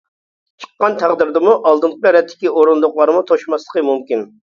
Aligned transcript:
چىققان 0.63 0.97
تەقدىردىمۇ 1.03 1.53
ئالدىنقى 1.59 2.17
رەتتىكى 2.19 2.57
ئورۇندۇقلارمۇ 2.57 3.25
توشماسلىقى 3.33 3.89
مۇمكىن. 3.95 4.31